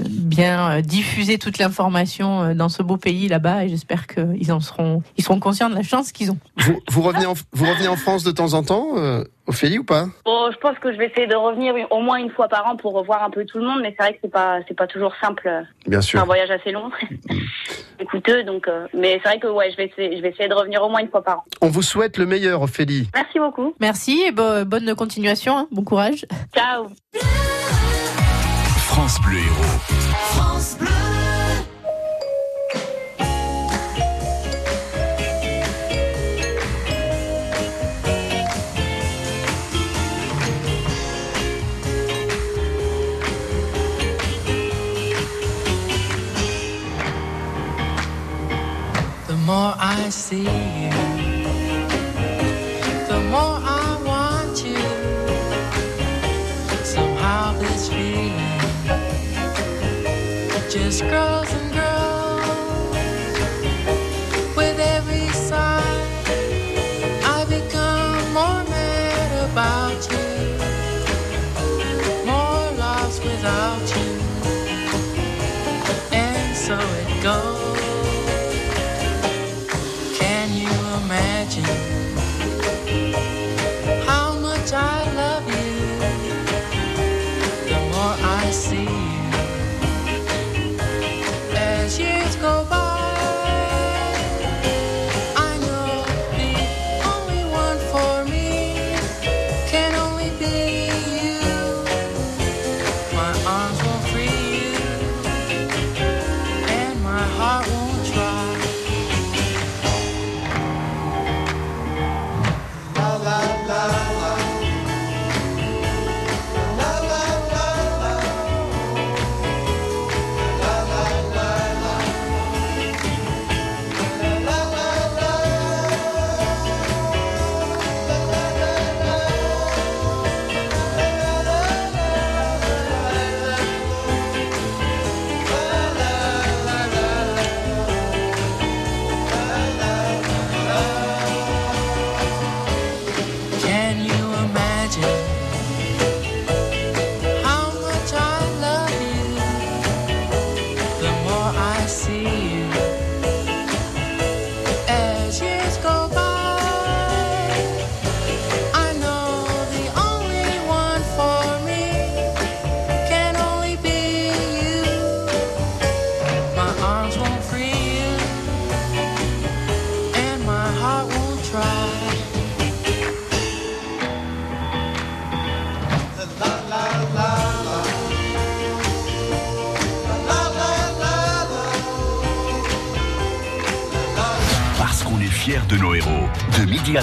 [0.09, 4.59] bien euh, diffuser toute l'information euh, dans ce beau pays là-bas et j'espère qu'ils en
[4.59, 6.37] seront ils seront conscients de la chance qu'ils ont.
[6.57, 9.83] vous, vous, revenez en, vous revenez en France de temps en temps, euh, Ophélie, ou
[9.83, 10.05] pas?
[10.25, 12.75] Bon, je pense que je vais essayer de revenir au moins une fois par an
[12.75, 14.85] pour revoir un peu tout le monde, mais c'est vrai que c'est pas, c'est pas
[14.85, 15.49] toujours simple.
[15.87, 16.21] Bien C'est sûr.
[16.21, 16.91] un voyage assez long,
[17.99, 18.67] et coûteux, donc.
[18.67, 20.89] euh, mais c'est vrai que ouais, je vais essayer, je vais essayer de revenir au
[20.89, 21.43] moins une fois par an.
[21.61, 23.09] On vous souhaite le meilleur, Ophélie.
[23.15, 23.73] Merci beaucoup.
[23.79, 25.67] Merci et bo- bonne continuation, hein.
[25.71, 26.25] bon courage.
[26.55, 26.87] Ciao.
[28.99, 29.79] France Bleu Héros.
[30.33, 30.87] France Bleu.
[49.27, 50.68] The more I see
[60.99, 61.38] scroll.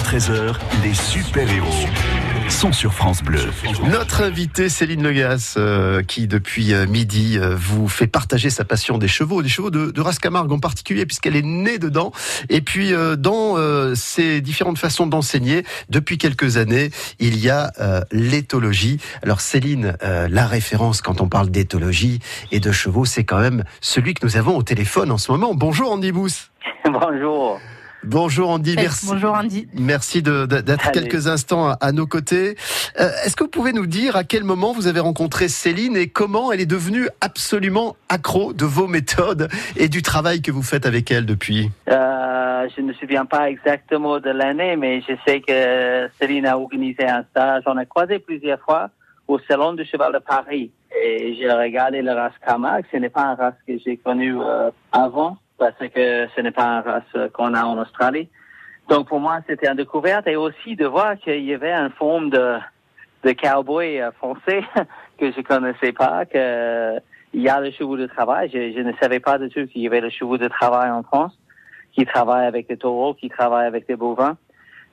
[0.07, 1.85] 13h, les super-héros
[2.47, 3.41] sont sur France Bleu.
[3.91, 8.97] Notre invitée Céline Legas, euh, qui depuis euh, midi euh, vous fait partager sa passion
[8.97, 12.13] des chevaux, des chevaux de, de race Camargue en particulier, puisqu'elle est née dedans.
[12.47, 16.89] Et puis euh, dans euh, ses différentes façons d'enseigner, depuis quelques années,
[17.19, 19.01] il y a euh, l'éthologie.
[19.23, 22.19] Alors Céline, euh, la référence quand on parle d'éthologie
[22.53, 25.53] et de chevaux, c'est quand même celui que nous avons au téléphone en ce moment.
[25.53, 26.29] Bonjour Andy Bous.
[26.85, 27.59] Bonjour.
[28.09, 29.05] Bonjour Andy, Eh, merci.
[29.09, 29.67] Bonjour Andy.
[29.73, 32.55] Merci d'être quelques instants à, à nos côtés.
[32.99, 36.07] Euh, Est-ce que vous pouvez nous dire à quel moment vous avez rencontré Céline et
[36.07, 40.85] comment elle est devenue absolument accro de vos méthodes et du travail que vous faites
[40.85, 41.69] avec elle depuis?
[41.89, 46.57] Euh, je ne me souviens pas exactement de l'année, mais je sais que Céline a
[46.57, 47.63] organisé un stage.
[47.65, 48.89] On a croisé plusieurs fois
[49.27, 50.71] au Salon du Cheval de Paris.
[51.03, 52.85] Et j'ai regardé le race Camargue.
[52.91, 56.65] Ce n'est pas un race que j'ai connu euh, avant, parce que ce n'est pas
[56.65, 58.29] un race qu'on a en Australie.
[58.89, 62.29] Donc pour moi, c'était une découverte et aussi de voir qu'il y avait une forme
[62.29, 62.57] de,
[63.23, 64.63] de cowboy euh, français
[65.19, 66.97] que je connaissais pas, que
[67.33, 68.49] il y a le chevaux de travail.
[68.53, 71.03] Je, je ne savais pas du tout qu'il y avait le chevaux de travail en
[71.03, 71.37] France
[71.93, 74.37] qui travaille avec des taureaux, qui travaille avec des bovins.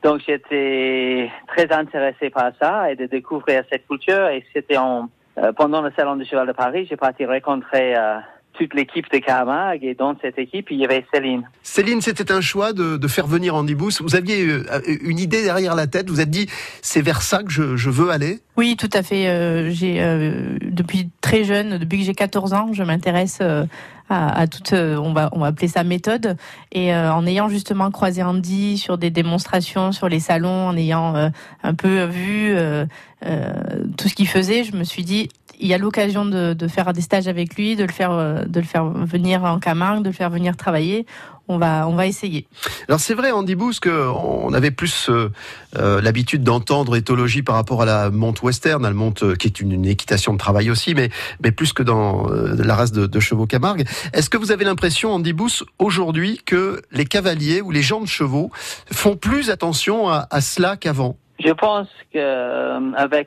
[0.03, 4.29] Donc j'étais très intéressé par ça et de découvrir cette culture.
[4.29, 8.19] Et c'était en, euh, pendant le salon du cheval de Paris, j'ai parti rencontrer euh,
[8.57, 11.49] toute l'équipe de Camargue et dans cette équipe, il y avait Céline.
[11.63, 13.91] Céline, c'était un choix de, de faire venir Andy Bous.
[14.01, 14.65] Vous aviez euh,
[15.03, 16.09] une idée derrière la tête.
[16.09, 16.49] Vous êtes dit,
[16.83, 19.29] c'est vers ça que je, je veux aller Oui, tout à fait.
[19.29, 23.65] Euh, j'ai euh, depuis très jeune, depuis que j'ai 14 ans, je m'intéresse euh,
[24.09, 26.37] à, à toute, on va on va appeler ça méthode.
[26.73, 31.17] Et euh, en ayant justement croisé Andy sur des démonstrations, sur les salons, en ayant
[31.17, 31.29] euh,
[31.63, 32.87] un peu vu euh,
[33.25, 33.53] euh,
[33.97, 35.29] tout ce qu'il faisait, je me suis dit
[35.61, 38.45] il y a l'occasion de, de faire des stages avec lui, de le faire euh,
[38.45, 41.07] de le faire venir en Camargue, de le faire venir travailler.
[41.47, 42.47] On va on va essayer.
[42.89, 45.29] Alors c'est vrai, Andy Bous, qu'on avait plus euh,
[45.77, 49.49] euh, l'habitude d'entendre éthologie par rapport à la monte western, à la monte euh, qui
[49.49, 51.11] est une, une équitation de travail aussi, mais,
[51.43, 53.85] mais plus que dans euh, la race de, de chevaux Camargue.
[54.15, 58.07] Est-ce que vous avez l'impression, Andy Bous, aujourd'hui, que les cavaliers ou les gens de
[58.07, 58.51] chevaux
[58.91, 61.19] font plus attention à, à cela qu'avant?
[61.45, 62.79] Je pense que euh,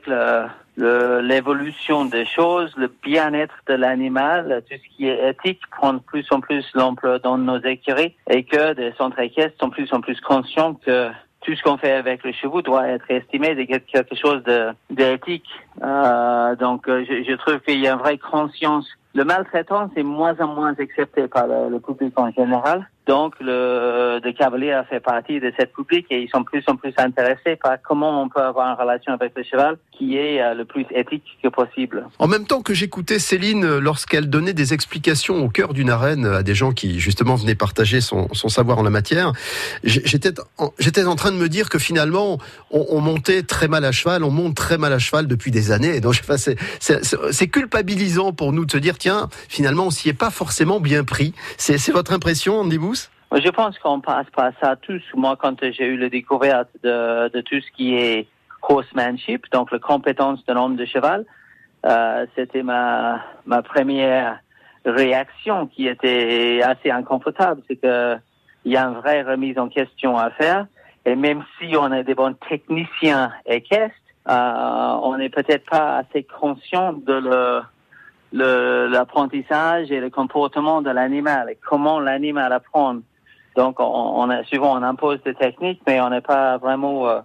[0.08, 0.46] le-
[0.78, 6.26] l'évolution des choses, le bien-être de l'animal, tout ce qui est éthique prend de plus
[6.30, 10.20] en plus l'ampleur dans nos écuries et que des centres équestres sont plus en plus
[10.20, 11.10] conscients que
[11.40, 14.42] tout ce qu'on fait avec les chevaux doit être estimé de quelque chose
[14.90, 15.48] d'éthique.
[15.82, 18.88] Euh, donc, euh, je, je trouve qu'il y a une vraie conscience.
[19.14, 22.88] Le maltraitant, c'est moins en moins accepté par le, le public en général.
[23.08, 26.92] Donc, le, le cavalier fait partie de cette public et ils sont plus en plus
[26.98, 30.66] intéressés par comment on peut avoir une relation avec le cheval qui est euh, le
[30.66, 32.06] plus éthique que possible.
[32.18, 36.26] En même temps que j'écoutais Céline euh, lorsqu'elle donnait des explications au cœur d'une arène
[36.26, 39.32] à des gens qui justement venaient partager son, son savoir en la matière,
[39.84, 42.38] j'étais en, j'étais en train de me dire que finalement
[42.70, 45.72] on, on montait très mal à cheval, on monte très mal à cheval depuis des
[45.72, 46.00] années.
[46.00, 46.58] Donc enfin, c'est-
[47.32, 51.04] c'est culpabilisant pour nous de se dire tiens finalement on s'y est pas forcément bien
[51.04, 51.32] pris.
[51.56, 52.97] C'est votre impression, Moi,
[53.34, 55.02] Je pense qu'on passe par ça tous.
[55.14, 58.26] Moi, quand j'ai eu la découverte de, de tout ce qui est
[58.62, 61.26] horsemanship, donc la compétence d'un homme de cheval,
[61.86, 64.40] euh, c'était ma, ma première
[64.84, 67.60] réaction qui était assez inconfortable.
[67.68, 68.16] C'est que
[68.64, 70.66] il y a une vraie remise en question à faire.
[71.04, 73.94] Et même si on est des bons techniciens équestres,
[74.28, 77.62] euh, on n'est peut-être pas assez conscient de
[78.32, 82.96] le- l'apprentissage et le comportement de l'animal et comment l'animal apprend.
[83.58, 83.92] Donc, on,
[84.22, 87.20] on a, souvent, on impose des techniques, mais on n'est pas vraiment euh,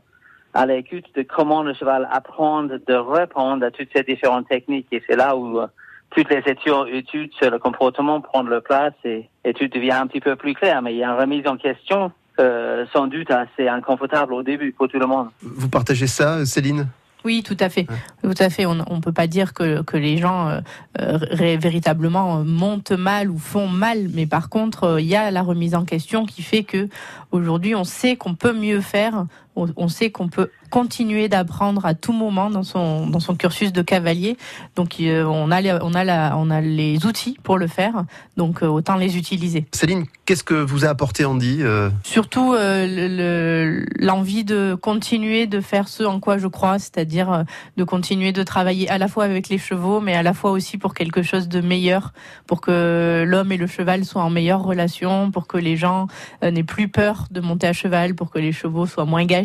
[0.55, 4.87] à l'écoute de comment le cheval apprend de répondre à toutes ces différentes techniques.
[4.91, 5.67] Et c'est là où euh,
[6.09, 10.21] toutes les études, sur le comportement prennent leur place et, et tout devient un petit
[10.21, 10.81] peu plus clair.
[10.81, 14.71] Mais il y a une remise en question, euh, sans doute assez inconfortable au début
[14.71, 15.27] pour tout le monde.
[15.43, 16.87] Vous partagez ça, Céline?
[17.25, 17.87] Oui, tout à fait.
[18.21, 18.65] Tout à fait.
[18.65, 20.59] On ne peut pas dire que, que les gens euh,
[20.99, 25.15] euh, ré- véritablement euh, montent mal ou font mal, mais par contre, euh, il y
[25.15, 26.89] a la remise en question qui fait que
[27.31, 29.25] aujourd'hui, on sait qu'on peut mieux faire.
[29.55, 33.83] On, sait qu'on peut continuer d'apprendre à tout moment dans son dans son cursus de
[33.83, 34.35] cavalier.
[34.75, 38.05] Donc, euh, on a les, on a la, on a les outils pour le faire.
[38.35, 39.67] Donc, euh, autant les utiliser.
[39.71, 45.61] Céline, qu'est-ce que vous a apporté Andy euh, Surtout le- le- l'envie de continuer de
[45.61, 47.43] faire ce en quoi je crois, c'est-à-dire
[47.77, 50.79] de continuer de travailler à la fois avec les chevaux, mais à la fois aussi
[50.79, 52.11] pour quelque chose de meilleur,
[52.47, 56.07] pour que l'homme et le cheval soient en meilleure relation, pour que les gens
[56.41, 59.42] n'aient plus peur de monter à cheval, pour que les chevaux soient moins gâchés.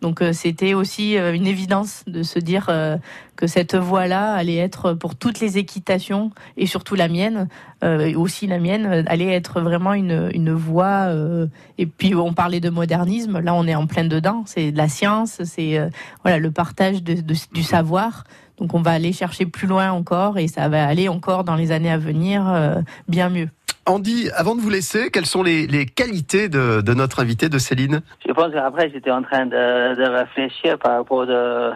[0.00, 2.96] Donc euh, c'était aussi euh, une évidence de se dire euh,
[3.36, 7.48] que cette voie-là allait être pour toutes les équitations et surtout la mienne,
[8.16, 11.12] aussi la mienne, allait être vraiment une, une voie.
[11.78, 14.42] et puis on parlait de modernisme, là on est en plein dedans.
[14.46, 15.78] C'est de la science, c'est
[16.24, 18.24] voilà le partage du savoir.
[18.58, 21.70] Donc on va aller chercher plus loin encore et ça va aller encore dans les
[21.70, 23.48] années à venir bien mieux.
[23.88, 27.58] Andy, avant de vous laisser, quelles sont les, les qualités de, de notre invité, de
[27.58, 28.00] Céline?
[28.26, 31.70] Je pense qu'après, j'étais en train de, de réfléchir par rapport de,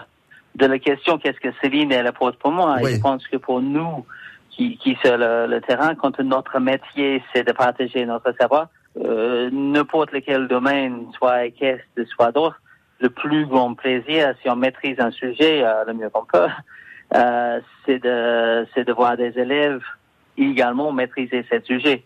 [0.56, 2.80] de la question qu'est-ce que Céline elle apporte pour moi?
[2.82, 4.04] Et je pense que pour nous
[4.50, 8.68] qui, qui sur le, le terrain, quand notre métier c'est de partager notre savoir,
[9.02, 12.60] euh, n'importe lequel domaine, soit équestre, soit d'autre,
[13.00, 16.48] le plus grand plaisir, si on maîtrise un sujet, euh, le mieux qu'on peut,
[17.14, 19.82] euh, c'est de, c'est de voir des élèves
[20.36, 22.04] également maîtriser ce sujet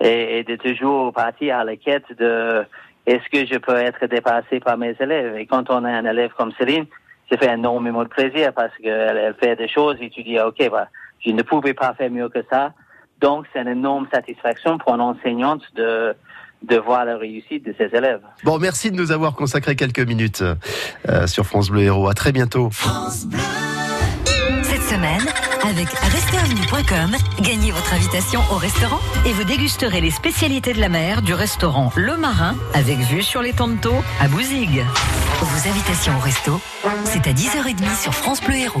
[0.00, 2.64] et, et de toujours partir à la quête de
[3.06, 5.36] est-ce que je peux être dépassé par mes élèves?
[5.36, 6.86] Et quand on a un élève comme Céline,
[7.30, 10.68] ça fait énormément de plaisir parce qu'elle elle fait des choses et tu dis, OK,
[10.70, 10.88] bah,
[11.24, 12.72] je ne pouvais pas faire mieux que ça.
[13.20, 16.14] Donc, c'est une énorme satisfaction pour une enseignante de,
[16.62, 18.20] de voir la réussite de ses élèves.
[18.44, 20.42] Bon, merci de nous avoir consacré quelques minutes
[21.08, 22.08] euh, sur France Bleu Héros.
[22.08, 22.70] À très bientôt.
[22.72, 23.30] Cette
[25.62, 31.20] avec restaurant.com, gagnez votre invitation au restaurant et vous dégusterez les spécialités de la mer
[31.20, 34.84] du restaurant Le Marin avec vue sur les Tonto à Bouzigues.
[35.40, 36.60] Vos invitations au resto,
[37.04, 38.80] c'est à 10h30 sur France Bleu Héros.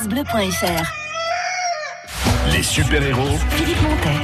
[0.01, 0.83] francebleu.fr.
[2.51, 4.17] Les super-héros Philippe Montet.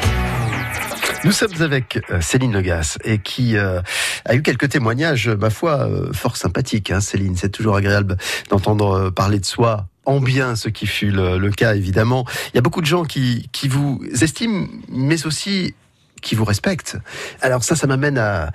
[1.23, 3.81] Nous sommes avec euh, Céline Legas et qui euh,
[4.25, 6.89] a eu quelques témoignages, ma foi, euh, fort sympathiques.
[6.89, 8.17] Hein, Céline, c'est toujours agréable
[8.49, 12.25] d'entendre parler de soi en bien, ce qui fut le, le cas évidemment.
[12.53, 15.75] Il y a beaucoup de gens qui, qui vous estiment, mais aussi
[16.21, 16.97] qui vous respectent.
[17.41, 18.51] Alors ça, ça m'amène à,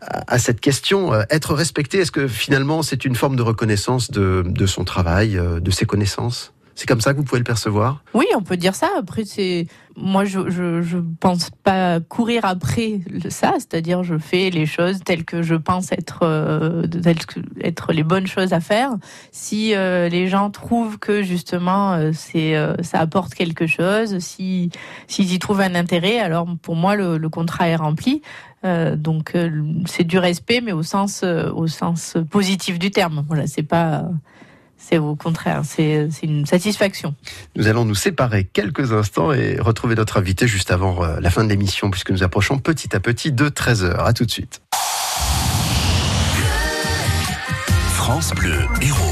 [0.00, 1.14] à, à cette question.
[1.14, 5.38] Euh, Être respecté, est-ce que finalement c'est une forme de reconnaissance de, de son travail,
[5.38, 6.51] euh, de ses connaissances?
[6.74, 8.88] C'est comme ça que vous pouvez le percevoir Oui, on peut dire ça.
[8.98, 9.66] Après, c'est
[9.96, 15.42] moi, je, je pense pas courir après ça, c'est-à-dire je fais les choses telles que
[15.42, 18.90] je pense être euh, telles que être les bonnes choses à faire.
[19.32, 24.70] Si euh, les gens trouvent que justement euh, c'est ça apporte quelque chose, si
[25.08, 28.22] s'ils y trouvent un intérêt, alors pour moi le, le contrat est rempli.
[28.64, 29.36] Donc
[29.86, 33.24] c'est du respect, mais au sens au sens positif du terme.
[33.26, 34.04] Voilà, c'est pas
[34.82, 37.14] c'est au contraire, c'est une satisfaction.
[37.56, 41.44] Nous allons nous séparer quelques instants et retrouver notre invité juste avant euh, la fin
[41.44, 43.96] de l'émission, puisque nous approchons petit à petit de 13h.
[44.04, 44.60] À tout de suite.
[47.92, 49.11] France Bleu Héros.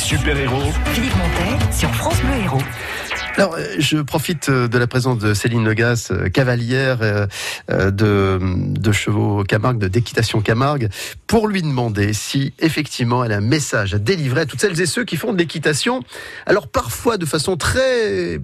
[0.00, 2.62] super-héros Philippe Montet sur France Bleu Héros.
[3.36, 6.98] Alors, euh, je profite euh, de la présence de Céline Legas, euh, cavalière
[7.68, 10.88] de, de chevaux Camargue, de d'équitation Camargue,
[11.26, 14.86] pour lui demander si effectivement elle a un message à délivrer à toutes celles et
[14.86, 16.02] ceux qui font de l'équitation.
[16.46, 18.40] Alors parfois de façon très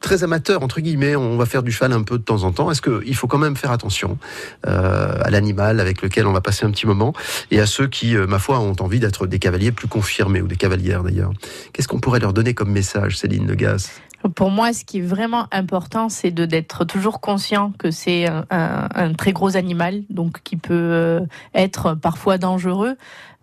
[0.00, 2.70] très amateur entre guillemets, on va faire du cheval un peu de temps en temps.
[2.70, 4.18] Est-ce qu'il faut quand même faire attention
[4.66, 7.12] euh, à l'animal avec lequel on va passer un petit moment
[7.50, 10.46] et à ceux qui, euh, ma foi, ont envie d'être des cavaliers plus confirmés ou
[10.46, 11.32] des cavalières d'ailleurs?
[11.72, 13.90] Qu'est-ce qu'on pourrait leur donner comme message, Céline Legas?
[14.34, 19.12] Pour moi, ce qui est vraiment important, c'est de d'être toujours conscient que c'est un,
[19.14, 21.20] très gros animal, donc qui peut euh,
[21.54, 22.96] être parfois dangereux,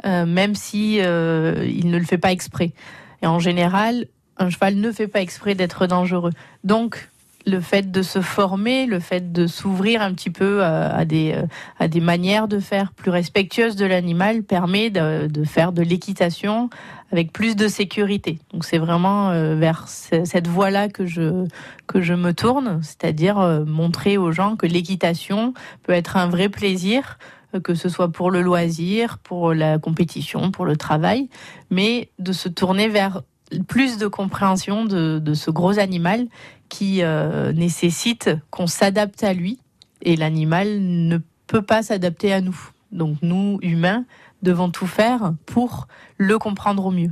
[0.04, 2.74] même si il ne le fait pas exprès.
[3.22, 4.06] Et en général,
[4.38, 6.32] un cheval ne fait pas exprès d'être dangereux.
[6.64, 7.10] Donc,
[7.48, 11.34] le fait de se former, le fait de s'ouvrir un petit peu à, à des,
[11.36, 11.46] euh,
[11.78, 16.72] à des manières de faire plus respectueuses de l'animal permet de, de faire de l'équitation
[17.12, 18.40] avec plus de sécurité.
[18.52, 21.46] Donc c'est vraiment euh, vers ce- cette voie-là que je,
[21.86, 26.50] que je me tourne, c'est-à-dire euh, montrer aux gens que l'équitation peut être un vrai
[26.50, 27.20] plaisir,
[27.54, 31.30] euh, que ce soit pour le loisir, pour la compétition, pour le travail,
[31.70, 33.22] mais de se tourner vers
[33.68, 36.28] plus de compréhension de, ce gros animal
[36.70, 39.60] qui euh, nécessite qu'on s'adapte à lui
[40.02, 42.58] et l'animal ne peut pas s'adapter à nous.
[42.92, 44.06] Donc nous, humains,
[44.42, 45.88] devons tout faire pour
[46.18, 47.12] le comprendre au mieux.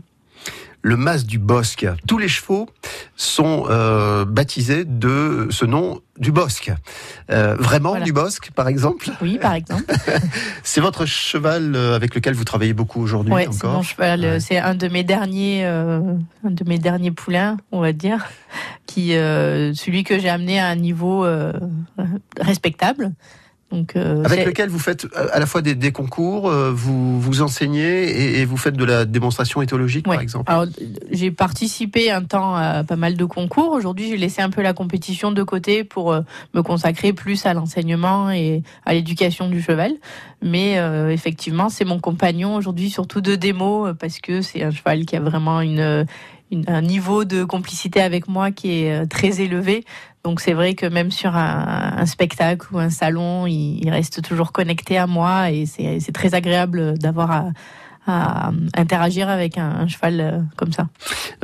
[0.86, 1.88] Le mas du Bosque.
[2.08, 2.70] Tous les chevaux
[3.16, 6.72] sont euh, baptisés de ce nom du Bosque.
[7.32, 9.10] Euh, vraiment du Bosque, par exemple?
[9.22, 9.86] Oui, par exemple.
[10.64, 13.78] C'est votre cheval euh, avec lequel vous travaillez beaucoup aujourd'hui Ouais, c'est encore?
[13.78, 14.26] mon cheval.
[14.26, 16.00] euh, C'est un de mes derniers, euh,
[16.46, 18.28] un de mes derniers poulains, on va dire,
[18.86, 21.54] qui, euh, celui que j'ai amené à un niveau euh,
[22.40, 23.12] respectable.
[23.74, 27.20] Donc, euh, Avec lequel vous faites euh, à la fois des, des concours, euh, vous
[27.20, 30.52] vous enseignez et, et vous faites de la démonstration éthologique, par exemple.
[30.52, 30.68] Alors,
[31.12, 33.72] j'ai participé un temps à pas mal de concours.
[33.72, 36.14] Aujourd'hui, j'ai laissé un peu la compétition de côté pour
[36.54, 39.94] me consacrer plus à l'enseignement et à l'éducation du cheval.
[40.44, 45.06] Mais euh, effectivement, c'est mon compagnon aujourd'hui, surtout de démo, parce que c'est un cheval
[45.06, 46.06] qui a vraiment une,
[46.52, 49.84] une- un niveau de complicité avec moi qui est très élevé.
[50.24, 54.22] Donc c'est vrai que même sur un, un spectacle ou un salon, il, il reste
[54.22, 57.44] toujours connecté à moi et c'est très agréable d'avoir à,
[58.08, 60.88] à interagir avec un, un cheval euh, comme ça.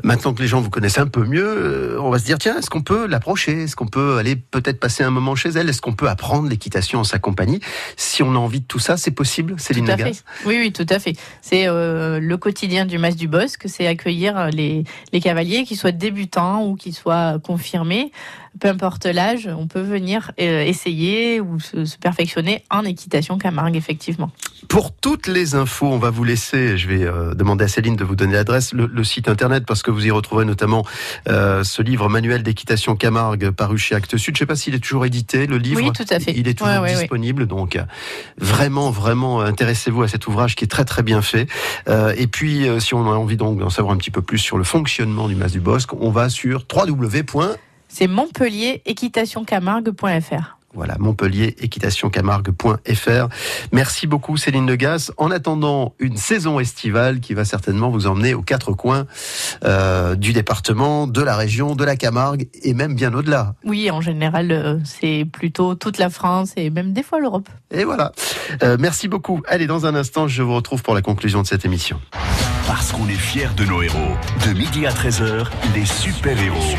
[0.03, 2.57] Maintenant que les gens vous connaissent un peu mieux, euh, on va se dire tiens,
[2.57, 3.63] est-ce qu'on peut l'approcher?
[3.63, 5.69] Est-ce qu'on peut aller peut-être passer un moment chez elle?
[5.69, 7.59] Est-ce qu'on peut apprendre l'équitation en sa compagnie?
[7.97, 10.47] Si on a envie de tout ça, c'est possible, Céline Tout à Lagas fait.
[10.47, 11.13] Oui, oui, tout à fait.
[11.41, 15.91] C'est euh, le quotidien du Mas du Bosque, c'est accueillir les, les cavaliers, qu'ils soient
[15.91, 18.11] débutants ou qu'ils soient confirmés.
[18.59, 23.75] Peu importe l'âge, on peut venir euh, essayer ou se, se perfectionner en équitation Camargue,
[23.75, 24.31] effectivement.
[24.67, 28.03] Pour toutes les infos, on va vous laisser, je vais euh, demander à Céline de
[28.03, 30.85] vous donner l'adresse, le, le site internet, parce que vous y retrouverez notamment
[31.27, 34.35] euh, ce livre manuel d'équitation Camargue paru chez Actes Sud.
[34.35, 35.81] Je ne sais pas s'il est toujours édité, le livre.
[35.81, 36.33] Oui, tout à fait.
[36.35, 36.99] Il est toujours Ouais, ouais, ouais.
[37.01, 37.79] disponible, donc
[38.37, 41.47] vraiment, vraiment intéressez-vous à cet ouvrage qui est très très bien fait.
[41.87, 44.57] Euh, et puis, si on a envie donc d'en savoir un petit peu plus sur
[44.57, 47.23] le fonctionnement du Mas du Bosque, on va sur www.
[47.89, 50.59] C'est Montpellier équitationcamargue.fr.
[50.73, 53.27] Voilà, Montpellier, équitationcamargue.fr.
[53.71, 55.11] Merci beaucoup Céline Legas.
[55.17, 59.07] En attendant une saison estivale qui va certainement vous emmener aux quatre coins
[59.63, 63.55] euh, du département, de la région, de la Camargue et même bien au-delà.
[63.65, 67.49] Oui, en général, euh, c'est plutôt toute la France et même des fois l'Europe.
[67.71, 68.11] Et voilà.
[68.61, 69.41] Euh, merci beaucoup.
[69.47, 71.99] Allez, dans un instant, je vous retrouve pour la conclusion de cette émission.
[72.67, 74.15] Parce qu'on est fiers de nos héros.
[74.45, 76.77] De midi à 13h, les super-héros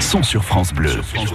[0.00, 1.00] sont sur France Bleu.
[1.14, 1.30] He's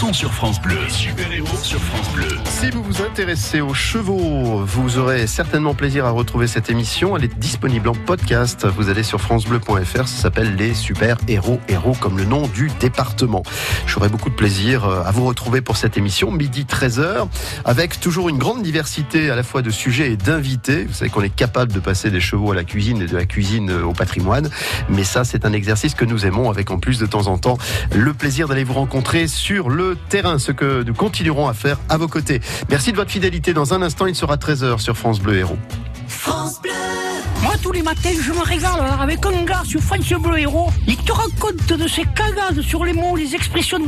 [0.00, 0.69] sont sur France Bleu.
[2.90, 7.16] Vous intéressez aux chevaux, vous aurez certainement plaisir à retrouver cette émission.
[7.16, 8.66] Elle est disponible en podcast.
[8.66, 10.08] Vous allez sur francebleu.fr.
[10.08, 11.60] Ça s'appelle Les Super Héros.
[11.68, 13.44] Héros comme le nom du département.
[13.86, 17.28] J'aurai beaucoup de plaisir euh, à vous retrouver pour cette émission, midi 13h,
[17.64, 20.82] avec toujours une grande diversité à la fois de sujets et d'invités.
[20.82, 23.24] Vous savez qu'on est capable de passer des chevaux à la cuisine et de la
[23.24, 24.50] cuisine au patrimoine.
[24.88, 27.56] Mais ça, c'est un exercice que nous aimons avec en plus de temps en temps
[27.94, 31.96] le plaisir d'aller vous rencontrer sur le terrain, ce que nous continuerons à faire à
[31.96, 32.40] vos côtés.
[32.68, 33.52] Merci de votre fidélité.
[33.52, 35.58] Dans un instant, il sera 13h sur France Bleu Héros.
[36.08, 36.72] France Bleu.
[37.42, 40.70] Moi, tous les matins, je me régale avec un gars sur France Bleu Héros.
[40.86, 43.78] Il te raconte de ses cagades sur les mots, les expressions